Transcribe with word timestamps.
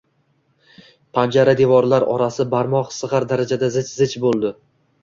Panjara-devorlar 1.17 2.07
orasi 2.17 2.49
barmoq 2.55 2.91
sig‘ar 2.99 3.31
darajada 3.35 3.73
zich-zich 3.79 4.19
bo‘ldi. 4.27 4.57